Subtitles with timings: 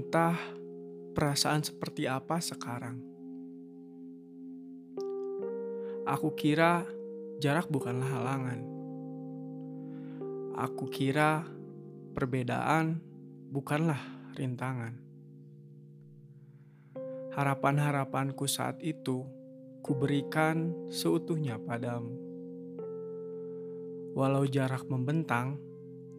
[0.00, 0.40] Entah
[1.12, 3.04] perasaan seperti apa sekarang.
[6.08, 6.88] Aku kira
[7.36, 8.64] jarak bukanlah halangan.
[10.56, 11.44] Aku kira
[12.16, 12.96] perbedaan
[13.52, 14.00] bukanlah
[14.40, 14.96] rintangan.
[17.36, 19.28] Harapan-harapanku saat itu
[19.84, 22.16] kuberikan seutuhnya padamu.
[24.16, 25.60] Walau jarak membentang,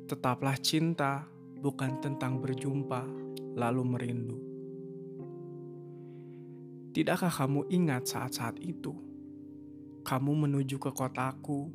[0.05, 1.25] tetaplah cinta
[1.57, 4.37] bukan tentang berjumpa lalu merindu.
[6.91, 8.91] Tidakkah kamu ingat saat-saat itu?
[10.03, 11.71] Kamu menuju ke kotaku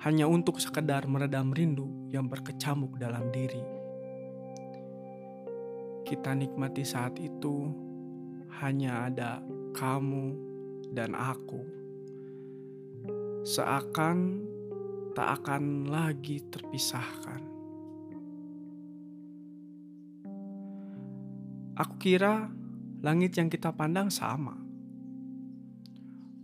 [0.00, 3.60] hanya untuk sekedar meredam rindu yang berkecamuk dalam diri.
[6.04, 7.72] Kita nikmati saat itu
[8.60, 9.40] hanya ada
[9.72, 10.36] kamu
[10.92, 11.60] dan aku.
[13.44, 14.44] Seakan
[15.12, 17.53] tak akan lagi terpisahkan.
[21.74, 22.46] Aku kira
[23.02, 24.54] langit yang kita pandang sama.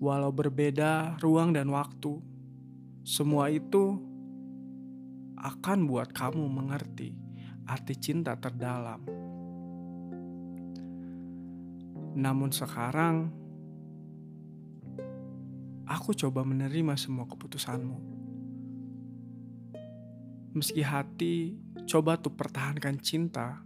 [0.03, 2.19] Walau berbeda ruang dan waktu,
[3.07, 3.95] semua itu
[5.39, 7.15] akan buat kamu mengerti
[7.71, 9.07] arti cinta terdalam.
[12.19, 13.31] Namun sekarang,
[15.87, 17.99] aku coba menerima semua keputusanmu.
[20.59, 21.55] Meski hati
[21.87, 23.63] coba tuh pertahankan cinta,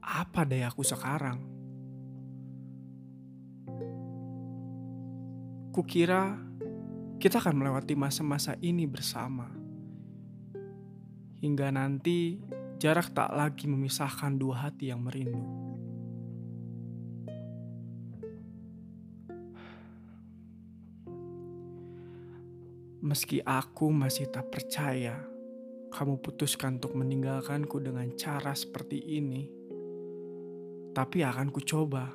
[0.00, 1.38] apa daya aku sekarang?
[5.70, 6.34] Kukira
[7.20, 9.46] kita akan melewati masa-masa ini bersama.
[11.40, 12.40] Hingga nanti
[12.80, 15.44] jarak tak lagi memisahkan dua hati yang merindu.
[23.00, 25.16] Meski aku masih tak percaya
[25.90, 29.59] kamu putuskan untuk meninggalkanku dengan cara seperti ini,
[30.90, 32.10] tapi akan ku coba.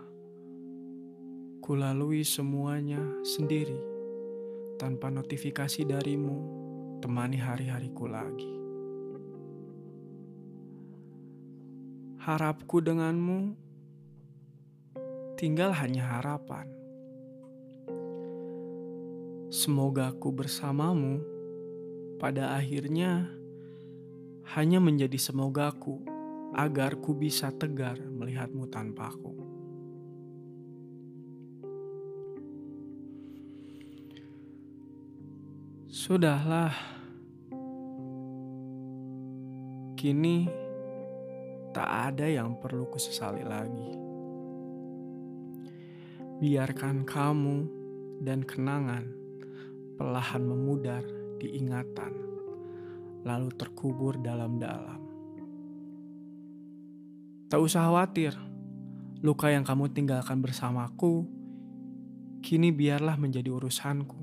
[1.64, 3.80] Kulalui semuanya sendiri
[4.78, 6.38] tanpa notifikasi darimu,
[7.02, 8.54] temani hari-hariku lagi.
[12.22, 13.54] Harapku denganmu
[15.40, 16.70] tinggal hanya harapan.
[19.50, 21.22] Semoga aku bersamamu
[22.20, 23.30] pada akhirnya
[24.58, 26.15] hanya menjadi semogaku
[26.56, 29.36] agar ku bisa tegar melihatmu tanpaku.
[35.92, 36.72] Sudahlah.
[40.00, 40.48] Kini
[41.76, 43.92] tak ada yang perlu kusesali lagi.
[46.40, 47.58] Biarkan kamu
[48.22, 49.04] dan kenangan
[49.98, 51.04] perlahan memudar
[51.40, 52.12] di ingatan,
[53.24, 55.05] lalu terkubur dalam-dalam.
[57.46, 58.34] Tak usah khawatir,
[59.22, 61.30] luka yang kamu tinggalkan bersamaku
[62.42, 64.18] kini biarlah menjadi urusanku.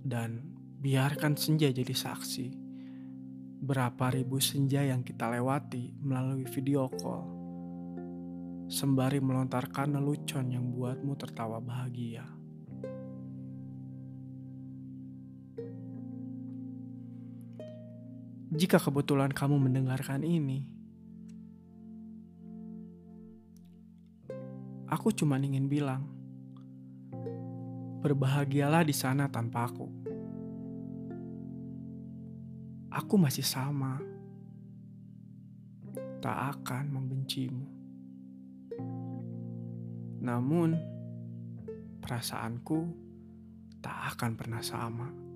[0.00, 0.40] Dan
[0.80, 2.48] biarkan senja jadi saksi.
[3.60, 7.28] Berapa ribu senja yang kita lewati melalui video call.
[8.72, 12.24] Sembari melontarkan lelucon yang buatmu tertawa bahagia.
[18.48, 20.79] Jika kebetulan kamu mendengarkan ini,
[24.90, 26.02] aku cuma ingin bilang,
[28.02, 29.86] berbahagialah di sana tanpa aku.
[32.90, 34.02] Aku masih sama,
[36.18, 37.66] tak akan membencimu.
[40.20, 40.74] Namun,
[42.02, 42.90] perasaanku
[43.78, 45.29] tak akan pernah sama.